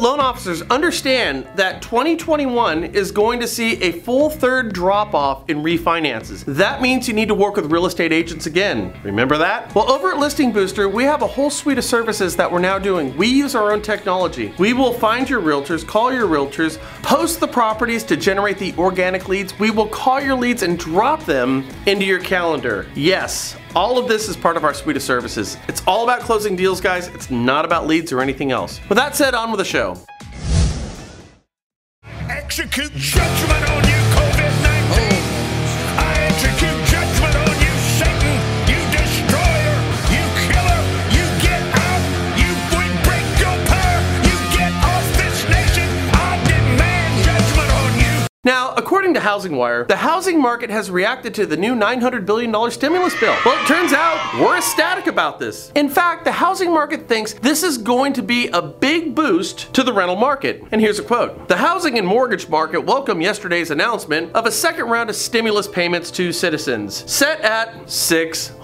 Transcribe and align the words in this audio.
loan 0.00 0.20
officers 0.20 0.62
understand 0.62 1.46
that 1.56 1.82
2021 1.82 2.84
is 2.84 3.10
going 3.10 3.40
to 3.40 3.46
see 3.46 3.80
a 3.82 3.92
full 3.92 4.30
third 4.30 4.72
drop 4.72 5.14
off 5.14 5.48
in 5.48 5.62
refinances. 5.62 6.44
That 6.44 6.80
means 6.80 7.08
you 7.08 7.14
need 7.14 7.28
to 7.28 7.34
work 7.34 7.56
with 7.56 7.70
real 7.70 7.86
estate 7.86 8.12
agents 8.12 8.46
again. 8.46 8.92
Remember 9.02 9.36
that? 9.38 9.74
Well, 9.74 9.90
over 9.90 10.10
at 10.10 10.18
Listing 10.18 10.52
Booster, 10.52 10.88
we 10.88 11.04
have 11.04 11.22
a 11.22 11.26
whole 11.26 11.50
suite 11.50 11.78
of 11.78 11.84
services 11.84 12.36
that 12.36 12.50
we're 12.50 12.58
now 12.58 12.78
doing. 12.78 13.16
We 13.16 13.26
use 13.26 13.54
our 13.54 13.72
own 13.72 13.82
technology. 13.82 14.52
We 14.58 14.72
will 14.72 14.92
find 14.92 15.28
your 15.28 15.40
realtors, 15.40 15.86
call 15.86 16.12
your 16.12 16.26
realtors, 16.26 16.78
post 17.02 17.40
the 17.40 17.48
properties 17.48 18.04
to 18.04 18.16
generate 18.16 18.58
the 18.58 18.74
organic 18.76 19.28
leads. 19.28 19.58
We 19.58 19.70
will 19.70 19.88
call 19.88 20.20
your 20.20 20.36
leads 20.36 20.62
and 20.62 20.78
drop 20.78 21.24
them 21.24 21.68
into 21.86 22.04
your 22.04 22.20
calendar. 22.20 22.86
Yes, 22.94 23.56
all 23.74 23.98
of 23.98 24.08
this 24.08 24.28
is 24.28 24.36
part 24.36 24.56
of 24.56 24.64
our 24.64 24.74
suite 24.74 24.96
of 24.96 25.02
services. 25.02 25.56
It's 25.68 25.82
all 25.86 26.04
about 26.04 26.20
closing 26.20 26.56
deals, 26.56 26.80
guys. 26.80 27.08
It's 27.08 27.30
not 27.30 27.64
about 27.64 27.86
leads 27.86 28.12
or 28.12 28.20
anything 28.20 28.50
else. 28.52 28.80
With 28.88 28.96
that 28.96 29.14
said, 29.14 29.34
on 29.34 29.50
with 29.50 29.58
the 29.58 29.64
show. 29.64 29.96
Execute 32.28 32.92
judgment 32.94 33.70
on 33.70 33.84
you, 33.88 33.97
according 48.78 49.12
to 49.12 49.20
Housing 49.20 49.56
Wire, 49.56 49.84
the 49.84 49.96
housing 49.96 50.40
market 50.40 50.70
has 50.70 50.88
reacted 50.88 51.34
to 51.34 51.46
the 51.46 51.56
new 51.56 51.74
$900 51.74 52.24
billion 52.24 52.70
stimulus 52.70 53.18
bill. 53.18 53.36
Well, 53.44 53.60
it 53.60 53.66
turns 53.66 53.92
out 53.92 54.40
we're 54.40 54.56
ecstatic 54.56 55.08
about 55.08 55.40
this. 55.40 55.72
In 55.74 55.88
fact, 55.88 56.24
the 56.24 56.30
housing 56.30 56.72
market 56.72 57.08
thinks 57.08 57.32
this 57.32 57.64
is 57.64 57.76
going 57.76 58.12
to 58.12 58.22
be 58.22 58.46
a 58.48 58.62
big 58.62 59.16
boost 59.16 59.74
to 59.74 59.82
the 59.82 59.92
rental 59.92 60.16
market. 60.16 60.62
And 60.70 60.80
here's 60.80 61.00
a 61.00 61.02
quote 61.02 61.48
The 61.48 61.56
housing 61.56 61.98
and 61.98 62.06
mortgage 62.06 62.48
market 62.48 62.80
welcomed 62.80 63.20
yesterday's 63.20 63.72
announcement 63.72 64.32
of 64.34 64.46
a 64.46 64.52
second 64.52 64.86
round 64.86 65.10
of 65.10 65.16
stimulus 65.16 65.66
payments 65.66 66.12
to 66.12 66.32
citizens, 66.32 67.10
set 67.10 67.40
at 67.40 67.90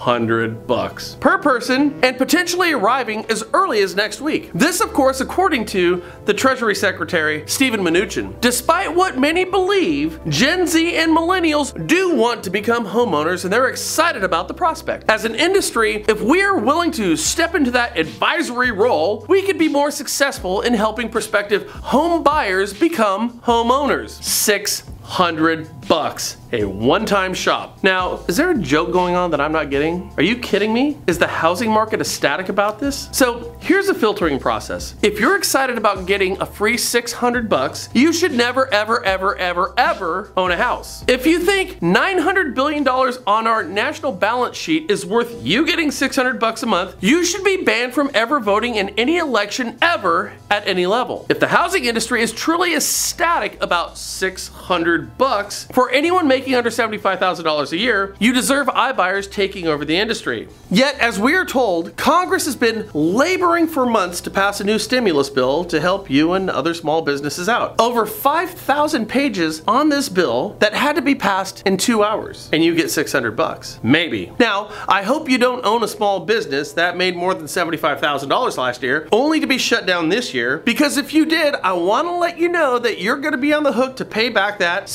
600 0.00 0.66
bucks 0.66 1.18
per 1.20 1.36
person 1.36 2.02
and 2.02 2.16
potentially 2.16 2.72
arriving 2.72 3.26
as 3.26 3.44
early 3.52 3.82
as 3.82 3.94
next 3.94 4.22
week. 4.22 4.50
This, 4.54 4.80
of 4.80 4.94
course, 4.94 5.20
according 5.20 5.66
to 5.66 6.02
the 6.24 6.32
Treasury 6.32 6.74
Secretary, 6.74 7.44
Steven 7.46 7.80
Mnuchin. 7.80 8.40
Despite 8.40 8.94
what 8.94 9.18
many 9.18 9.44
believe, 9.44 10.18
Gen 10.26 10.66
Z 10.66 10.96
and 10.96 11.14
millennials 11.14 11.86
do 11.86 12.14
want 12.14 12.42
to 12.44 12.50
become 12.50 12.86
homeowners 12.86 13.44
and 13.44 13.52
they're 13.52 13.68
excited 13.68 14.24
about 14.24 14.48
the 14.48 14.54
prospect. 14.54 15.04
As 15.10 15.26
an 15.26 15.34
industry, 15.34 16.02
if 16.08 16.22
we 16.22 16.42
are 16.42 16.56
willing 16.56 16.92
to 16.92 17.14
step 17.14 17.54
into 17.54 17.70
that 17.72 17.98
advisory 17.98 18.70
role, 18.70 19.26
we 19.28 19.42
could 19.42 19.58
be 19.58 19.68
more 19.68 19.90
successful 19.90 20.62
in 20.62 20.72
helping 20.72 21.10
prospective 21.10 21.70
home 21.70 22.22
buyers 22.22 22.72
become 22.72 23.38
homeowners. 23.40 24.10
600 24.22 25.79
bucks, 25.90 26.36
a 26.52 26.64
one-time 26.64 27.34
shop. 27.34 27.82
Now, 27.82 28.20
is 28.28 28.36
there 28.36 28.52
a 28.52 28.56
joke 28.56 28.92
going 28.92 29.16
on 29.16 29.32
that 29.32 29.40
I'm 29.40 29.50
not 29.50 29.70
getting? 29.70 30.12
Are 30.16 30.22
you 30.22 30.36
kidding 30.36 30.72
me? 30.72 30.96
Is 31.08 31.18
the 31.18 31.26
housing 31.26 31.68
market 31.68 32.00
ecstatic 32.00 32.48
about 32.48 32.78
this? 32.78 33.08
So, 33.10 33.56
here's 33.60 33.88
a 33.88 33.94
filtering 33.94 34.38
process. 34.38 34.94
If 35.02 35.18
you're 35.18 35.36
excited 35.36 35.76
about 35.76 36.06
getting 36.06 36.40
a 36.40 36.46
free 36.46 36.76
600 36.76 37.48
bucks, 37.48 37.88
you 37.92 38.12
should 38.12 38.32
never 38.32 38.72
ever 38.72 39.04
ever 39.04 39.36
ever 39.36 39.74
ever 39.76 40.32
own 40.36 40.52
a 40.52 40.56
house. 40.56 41.04
If 41.08 41.26
you 41.26 41.40
think 41.40 41.82
900 41.82 42.54
billion 42.54 42.84
dollars 42.84 43.18
on 43.26 43.48
our 43.48 43.64
national 43.64 44.12
balance 44.12 44.56
sheet 44.56 44.92
is 44.92 45.04
worth 45.04 45.44
you 45.44 45.66
getting 45.66 45.90
600 45.90 46.38
bucks 46.38 46.62
a 46.62 46.66
month, 46.66 46.96
you 47.00 47.24
should 47.24 47.42
be 47.42 47.64
banned 47.64 47.94
from 47.94 48.12
ever 48.14 48.38
voting 48.38 48.76
in 48.76 48.90
any 48.90 49.18
election 49.18 49.76
ever 49.82 50.32
at 50.50 50.68
any 50.68 50.86
level. 50.86 51.26
If 51.28 51.40
the 51.40 51.48
housing 51.48 51.86
industry 51.86 52.22
is 52.22 52.32
truly 52.32 52.76
ecstatic 52.76 53.60
about 53.60 53.98
600 53.98 55.18
bucks 55.18 55.66
for 55.72 55.79
anyone 55.88 56.26
making 56.26 56.56
under 56.56 56.68
$75,000 56.68 57.72
a 57.72 57.76
year, 57.76 58.16
you 58.18 58.32
deserve 58.32 58.66
iBuyers 58.66 59.30
taking 59.30 59.68
over 59.68 59.84
the 59.84 59.96
industry. 59.96 60.48
Yet, 60.68 60.98
as 60.98 61.18
we 61.18 61.34
are 61.34 61.44
told, 61.44 61.96
Congress 61.96 62.44
has 62.44 62.56
been 62.56 62.90
laboring 62.92 63.68
for 63.68 63.86
months 63.86 64.20
to 64.22 64.30
pass 64.30 64.60
a 64.60 64.64
new 64.64 64.78
stimulus 64.78 65.30
bill 65.30 65.64
to 65.66 65.80
help 65.80 66.10
you 66.10 66.32
and 66.32 66.50
other 66.50 66.74
small 66.74 67.02
businesses 67.02 67.48
out. 67.48 67.80
Over 67.80 68.04
5,000 68.04 69.06
pages 69.06 69.62
on 69.68 69.88
this 69.88 70.08
bill 70.08 70.56
that 70.58 70.74
had 70.74 70.96
to 70.96 71.02
be 71.02 71.14
passed 71.14 71.62
in 71.64 71.76
two 71.76 72.02
hours, 72.02 72.50
and 72.52 72.64
you 72.64 72.74
get 72.74 72.90
600 72.90 73.36
bucks. 73.36 73.78
Maybe. 73.82 74.32
Now, 74.38 74.70
I 74.88 75.02
hope 75.02 75.28
you 75.28 75.38
don't 75.38 75.64
own 75.64 75.82
a 75.84 75.88
small 75.88 76.20
business 76.20 76.72
that 76.72 76.96
made 76.96 77.16
more 77.16 77.34
than 77.34 77.46
$75,000 77.46 78.56
last 78.58 78.82
year, 78.82 79.08
only 79.12 79.38
to 79.40 79.46
be 79.46 79.58
shut 79.58 79.86
down 79.86 80.08
this 80.08 80.34
year, 80.34 80.58
because 80.58 80.96
if 80.96 81.14
you 81.14 81.24
did, 81.24 81.54
I 81.54 81.72
want 81.74 82.08
to 82.08 82.12
let 82.12 82.38
you 82.38 82.48
know 82.48 82.78
that 82.78 83.00
you're 83.00 83.16
going 83.16 83.32
to 83.32 83.38
be 83.38 83.52
on 83.52 83.62
the 83.62 83.72
hook 83.72 83.96
to 83.96 84.04
pay 84.04 84.28
back 84.28 84.58
that 84.58 84.88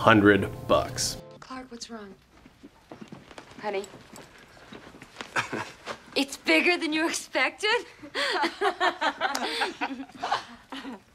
600 0.00 0.48
bucks. 0.66 1.18
Clark, 1.40 1.66
what's 1.68 1.90
wrong? 1.90 2.14
Honey? 3.60 3.84
it's 6.16 6.38
bigger 6.38 6.78
than 6.78 6.90
you 6.90 7.06
expected? 7.06 7.84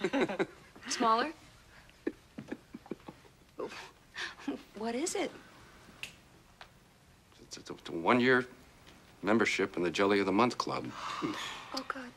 Smaller? 0.88 1.32
What 4.76 4.96
is 4.96 5.14
it? 5.14 5.30
It's, 7.40 7.58
it's 7.58 7.70
a, 7.70 7.74
it's 7.74 7.88
a 7.88 7.92
one-year 7.92 8.46
membership 9.22 9.76
in 9.76 9.84
the 9.84 9.92
Jelly 9.92 10.18
of 10.18 10.26
the 10.26 10.32
Month 10.32 10.58
Club. 10.58 10.90
Oh, 11.22 11.84
God. 11.86 12.10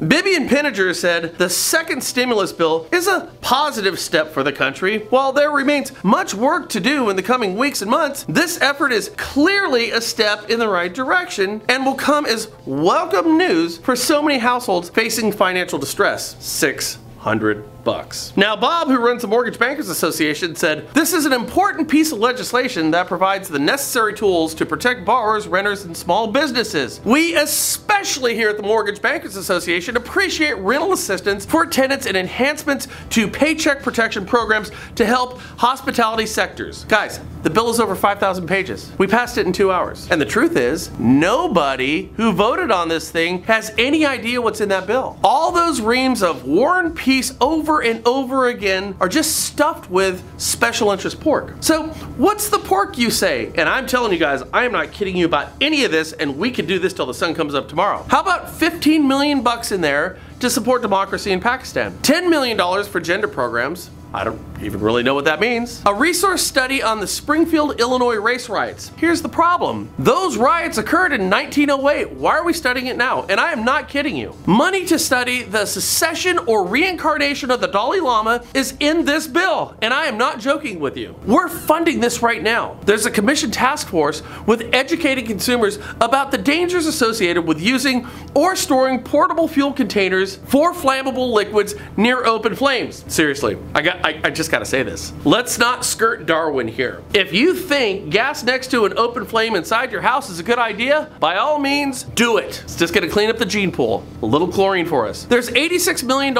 Vivian 0.00 0.48
Pinniger 0.48 0.94
said 0.94 1.38
the 1.38 1.48
second 1.48 2.02
stimulus 2.02 2.52
bill 2.52 2.88
is 2.90 3.06
a 3.06 3.30
positive 3.40 3.98
step 3.98 4.32
for 4.32 4.42
the 4.42 4.52
country. 4.52 5.00
While 5.10 5.32
there 5.32 5.50
remains 5.50 5.92
much 6.02 6.34
work 6.34 6.68
to 6.70 6.80
do 6.80 7.08
in 7.10 7.16
the 7.16 7.22
coming 7.22 7.56
weeks 7.56 7.82
and 7.82 7.90
months, 7.90 8.24
this 8.28 8.60
effort 8.60 8.92
is 8.92 9.10
clearly 9.16 9.90
a 9.90 10.00
step 10.00 10.50
in 10.50 10.58
the 10.58 10.68
right 10.68 10.92
direction 10.92 11.62
and 11.68 11.84
will 11.84 11.94
come 11.94 12.26
as 12.26 12.50
welcome 12.66 13.38
news 13.38 13.78
for 13.78 13.94
so 13.94 14.22
many 14.22 14.38
households 14.38 14.88
facing 14.88 15.30
financial 15.30 15.78
distress. 15.78 16.36
600 16.44 17.64
bucks. 17.84 18.32
Now, 18.36 18.56
Bob, 18.56 18.88
who 18.88 18.98
runs 18.98 19.22
the 19.22 19.28
Mortgage 19.28 19.58
Bankers 19.58 19.88
Association, 19.88 20.54
said 20.54 20.88
this 20.94 21.12
is 21.12 21.24
an 21.24 21.32
important 21.32 21.88
piece 21.88 22.12
of 22.12 22.18
legislation 22.18 22.90
that 22.92 23.06
provides 23.06 23.48
the 23.48 23.58
necessary 23.58 24.14
tools 24.14 24.54
to 24.54 24.66
protect 24.66 25.04
borrowers, 25.04 25.48
renters, 25.48 25.84
and 25.84 25.96
small 25.96 26.26
businesses. 26.26 27.00
We, 27.04 27.36
especially 27.36 28.34
here 28.34 28.48
at 28.50 28.56
the 28.56 28.62
Mortgage 28.62 29.00
Bankers 29.00 29.36
Association, 29.36 29.96
appreciate 29.96 30.54
rental 30.54 30.92
assistance 30.92 31.44
for 31.44 31.66
tenants 31.66 32.06
and 32.06 32.16
enhancements 32.16 32.88
to 33.10 33.28
paycheck 33.28 33.82
protection 33.82 34.26
programs 34.26 34.70
to 34.96 35.06
help 35.06 35.38
hospitality 35.56 36.26
sectors. 36.26 36.84
Guys, 36.84 37.20
the 37.42 37.50
bill 37.50 37.70
is 37.70 37.80
over 37.80 37.96
5,000 37.96 38.46
pages. 38.46 38.92
We 38.98 39.06
passed 39.06 39.38
it 39.38 39.46
in 39.46 39.52
two 39.52 39.72
hours. 39.72 40.08
And 40.10 40.20
the 40.20 40.26
truth 40.26 40.56
is, 40.56 40.90
nobody 40.98 42.10
who 42.16 42.32
voted 42.32 42.70
on 42.70 42.88
this 42.88 43.10
thing 43.10 43.42
has 43.44 43.72
any 43.78 44.06
idea 44.06 44.40
what's 44.40 44.60
in 44.60 44.68
that 44.68 44.86
bill. 44.86 45.18
All 45.24 45.50
those 45.50 45.80
reams 45.80 46.22
of 46.22 46.44
War 46.44 46.78
and 46.80 46.94
Peace 46.94 47.34
over 47.40 47.71
and 47.80 48.06
over 48.06 48.48
again 48.48 48.94
are 49.00 49.08
just 49.08 49.46
stuffed 49.46 49.90
with 49.90 50.22
special 50.38 50.90
interest 50.90 51.20
pork. 51.20 51.54
So, 51.60 51.88
what's 52.18 52.48
the 52.48 52.58
pork, 52.58 52.98
you 52.98 53.10
say? 53.10 53.52
And 53.56 53.68
I'm 53.68 53.86
telling 53.86 54.12
you 54.12 54.18
guys, 54.18 54.42
I 54.52 54.64
am 54.64 54.72
not 54.72 54.92
kidding 54.92 55.16
you 55.16 55.26
about 55.26 55.48
any 55.60 55.84
of 55.84 55.90
this, 55.90 56.12
and 56.12 56.36
we 56.38 56.50
could 56.50 56.66
do 56.66 56.78
this 56.78 56.92
till 56.92 57.06
the 57.06 57.14
sun 57.14 57.34
comes 57.34 57.54
up 57.54 57.68
tomorrow. 57.68 58.04
How 58.08 58.20
about 58.20 58.50
15 58.50 59.08
million 59.08 59.42
bucks 59.42 59.72
in 59.72 59.80
there 59.80 60.18
to 60.40 60.50
support 60.50 60.82
democracy 60.82 61.32
in 61.32 61.40
Pakistan? 61.40 61.96
10 62.02 62.28
million 62.28 62.56
dollars 62.56 62.86
for 62.86 63.00
gender 63.00 63.28
programs. 63.28 63.90
I 64.14 64.24
don't 64.24 64.40
even 64.62 64.80
really 64.80 65.02
know 65.02 65.14
what 65.14 65.24
that 65.24 65.40
means. 65.40 65.82
A 65.86 65.94
resource 65.94 66.42
study 66.42 66.82
on 66.82 67.00
the 67.00 67.06
Springfield, 67.06 67.80
Illinois 67.80 68.16
race 68.16 68.48
riots. 68.48 68.90
Here's 68.96 69.22
the 69.22 69.28
problem. 69.28 69.90
Those 69.98 70.36
riots 70.36 70.76
occurred 70.76 71.12
in 71.12 71.30
1908. 71.30 72.12
Why 72.12 72.32
are 72.32 72.44
we 72.44 72.52
studying 72.52 72.86
it 72.86 72.96
now? 72.96 73.24
And 73.24 73.40
I 73.40 73.52
am 73.52 73.64
not 73.64 73.88
kidding 73.88 74.14
you. 74.16 74.36
Money 74.46 74.84
to 74.86 74.98
study 74.98 75.42
the 75.42 75.64
secession 75.64 76.38
or 76.40 76.66
reincarnation 76.66 77.50
of 77.50 77.60
the 77.60 77.68
Dalai 77.68 78.00
Lama 78.00 78.44
is 78.54 78.74
in 78.80 79.04
this 79.04 79.26
bill, 79.26 79.74
and 79.80 79.94
I 79.94 80.06
am 80.06 80.18
not 80.18 80.38
joking 80.38 80.78
with 80.78 80.96
you. 80.96 81.16
We're 81.24 81.48
funding 81.48 82.00
this 82.00 82.22
right 82.22 82.42
now. 82.42 82.78
There's 82.84 83.06
a 83.06 83.10
commission 83.10 83.50
task 83.50 83.88
force 83.88 84.22
with 84.46 84.68
educating 84.74 85.26
consumers 85.26 85.78
about 86.00 86.30
the 86.30 86.38
dangers 86.38 86.86
associated 86.86 87.42
with 87.42 87.60
using 87.60 88.06
or 88.34 88.56
storing 88.56 89.02
portable 89.02 89.48
fuel 89.48 89.72
containers 89.72 90.36
for 90.36 90.74
flammable 90.74 91.32
liquids 91.32 91.74
near 91.96 92.24
open 92.26 92.54
flames. 92.54 93.04
Seriously, 93.08 93.56
I 93.74 93.82
got 93.82 94.01
I, 94.04 94.20
I 94.24 94.30
just 94.30 94.50
gotta 94.50 94.64
say 94.64 94.82
this. 94.82 95.12
Let's 95.24 95.58
not 95.58 95.84
skirt 95.84 96.26
Darwin 96.26 96.68
here. 96.68 97.02
If 97.14 97.32
you 97.32 97.54
think 97.54 98.10
gas 98.10 98.42
next 98.42 98.70
to 98.72 98.84
an 98.84 98.98
open 98.98 99.24
flame 99.24 99.54
inside 99.54 99.92
your 99.92 100.00
house 100.00 100.28
is 100.28 100.38
a 100.38 100.42
good 100.42 100.58
idea, 100.58 101.10
by 101.20 101.36
all 101.36 101.58
means, 101.58 102.02
do 102.04 102.38
it. 102.38 102.62
It's 102.64 102.76
just 102.76 102.92
gonna 102.94 103.08
clean 103.08 103.30
up 103.30 103.38
the 103.38 103.46
gene 103.46 103.70
pool. 103.70 104.04
A 104.22 104.26
little 104.26 104.48
chlorine 104.48 104.86
for 104.86 105.06
us. 105.06 105.24
There's 105.24 105.50
$86 105.50 106.02
million 106.04 106.34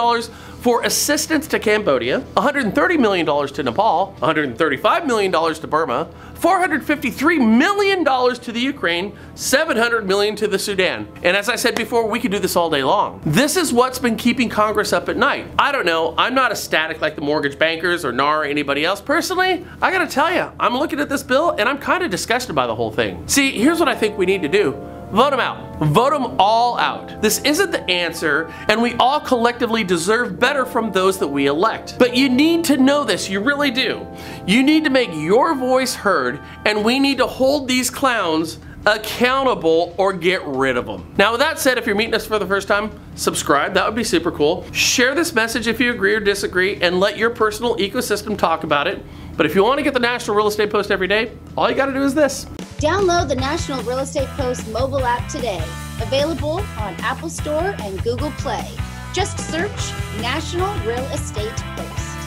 for 0.62 0.82
assistance 0.82 1.48
to 1.48 1.58
Cambodia, 1.58 2.20
$130 2.36 2.98
million 2.98 3.26
to 3.26 3.62
Nepal, 3.62 4.16
$135 4.20 5.06
million 5.06 5.32
to 5.32 5.66
Burma, 5.66 6.08
453 6.42 7.38
million 7.38 8.02
dollars 8.02 8.36
to 8.40 8.50
the 8.50 8.58
Ukraine, 8.58 9.16
700 9.36 10.08
million 10.08 10.34
to 10.34 10.48
the 10.48 10.58
Sudan. 10.58 11.06
And 11.22 11.36
as 11.36 11.48
I 11.48 11.54
said 11.54 11.76
before, 11.76 12.08
we 12.08 12.18
could 12.18 12.32
do 12.32 12.40
this 12.40 12.56
all 12.56 12.68
day 12.68 12.82
long. 12.82 13.20
This 13.24 13.56
is 13.56 13.72
what's 13.72 14.00
been 14.00 14.16
keeping 14.16 14.48
Congress 14.48 14.92
up 14.92 15.08
at 15.08 15.16
night. 15.16 15.46
I 15.56 15.70
don't 15.70 15.86
know. 15.86 16.16
I'm 16.18 16.34
not 16.34 16.50
ecstatic 16.50 17.00
like 17.00 17.14
the 17.14 17.20
mortgage 17.20 17.60
bankers 17.60 18.04
or 18.04 18.10
NAR 18.10 18.40
or 18.40 18.44
anybody 18.44 18.84
else. 18.84 19.00
Personally, 19.00 19.64
I 19.80 19.92
gotta 19.92 20.08
tell 20.08 20.34
you, 20.34 20.50
I'm 20.58 20.74
looking 20.76 20.98
at 20.98 21.08
this 21.08 21.22
bill 21.22 21.50
and 21.50 21.68
I'm 21.68 21.78
kind 21.78 22.02
of 22.02 22.10
disgusted 22.10 22.56
by 22.56 22.66
the 22.66 22.74
whole 22.74 22.90
thing. 22.90 23.22
See, 23.28 23.52
here's 23.52 23.78
what 23.78 23.88
I 23.88 23.94
think 23.94 24.18
we 24.18 24.26
need 24.26 24.42
to 24.42 24.48
do. 24.48 24.72
Vote 25.12 25.30
them 25.30 25.40
out. 25.40 25.71
Vote 25.82 26.10
them 26.10 26.36
all 26.38 26.78
out. 26.78 27.20
This 27.20 27.40
isn't 27.40 27.72
the 27.72 27.88
answer, 27.90 28.52
and 28.68 28.80
we 28.80 28.94
all 28.94 29.20
collectively 29.20 29.82
deserve 29.82 30.38
better 30.38 30.64
from 30.64 30.92
those 30.92 31.18
that 31.18 31.28
we 31.28 31.46
elect. 31.46 31.96
But 31.98 32.16
you 32.16 32.28
need 32.28 32.64
to 32.66 32.76
know 32.76 33.02
this, 33.02 33.28
you 33.28 33.40
really 33.40 33.70
do. 33.70 34.06
You 34.46 34.62
need 34.62 34.84
to 34.84 34.90
make 34.90 35.10
your 35.12 35.54
voice 35.54 35.94
heard, 35.94 36.40
and 36.64 36.84
we 36.84 37.00
need 37.00 37.18
to 37.18 37.26
hold 37.26 37.66
these 37.66 37.90
clowns 37.90 38.58
accountable 38.86 39.94
or 39.96 40.12
get 40.12 40.44
rid 40.44 40.76
of 40.76 40.86
them. 40.86 41.12
Now, 41.16 41.32
with 41.32 41.40
that 41.40 41.58
said, 41.58 41.78
if 41.78 41.86
you're 41.86 41.94
meeting 41.94 42.14
us 42.14 42.26
for 42.26 42.38
the 42.38 42.46
first 42.46 42.68
time, 42.68 42.90
subscribe. 43.14 43.74
That 43.74 43.86
would 43.86 43.94
be 43.94 44.04
super 44.04 44.32
cool. 44.32 44.64
Share 44.72 45.14
this 45.14 45.32
message 45.32 45.66
if 45.66 45.80
you 45.80 45.92
agree 45.92 46.14
or 46.14 46.20
disagree, 46.20 46.80
and 46.80 47.00
let 47.00 47.18
your 47.18 47.30
personal 47.30 47.76
ecosystem 47.76 48.36
talk 48.38 48.64
about 48.64 48.86
it. 48.86 49.04
But 49.36 49.46
if 49.46 49.54
you 49.54 49.64
want 49.64 49.78
to 49.78 49.84
get 49.84 49.94
the 49.94 50.00
National 50.00 50.36
Real 50.36 50.48
Estate 50.48 50.70
Post 50.70 50.90
every 50.90 51.08
day, 51.08 51.32
all 51.56 51.68
you 51.68 51.76
got 51.76 51.86
to 51.86 51.92
do 51.92 52.02
is 52.02 52.14
this. 52.14 52.46
Download 52.82 53.28
the 53.28 53.36
National 53.36 53.80
Real 53.84 54.00
Estate 54.00 54.26
Post 54.30 54.66
mobile 54.72 55.04
app 55.06 55.28
today. 55.28 55.62
Available 56.00 56.64
on 56.80 56.96
Apple 56.98 57.28
Store 57.28 57.76
and 57.78 58.02
Google 58.02 58.32
Play. 58.38 58.68
Just 59.14 59.38
search 59.38 59.92
National 60.20 60.66
Real 60.80 61.04
Estate 61.14 61.62
Post. 61.76 62.18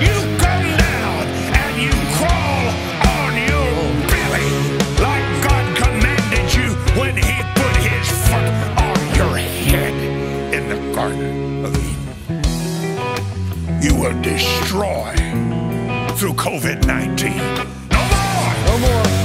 You 0.00 0.14
come 0.40 0.64
down 0.64 1.26
and 1.60 1.76
you 1.76 1.92
crawl 2.16 2.72
on 3.20 3.36
your 3.36 3.68
belly 4.08 4.48
like 4.96 5.26
God 5.44 5.76
commanded 5.76 6.48
you 6.56 6.72
when 6.98 7.14
He 7.14 7.36
put 7.52 7.76
His 7.84 8.08
foot 8.28 8.56
on 8.80 8.98
your 9.14 9.36
head 9.36 9.92
in 10.54 10.70
the 10.70 10.78
Garden 10.94 11.66
of 11.66 11.76
Eden. 11.76 12.08
You 13.82 13.94
will 13.94 14.18
destroy 14.22 15.12
through 16.16 16.32
COVID 16.32 16.86
19. 16.86 17.36
No 17.36 17.98
more! 18.08 18.54
No 18.64 18.78
more. 18.78 19.17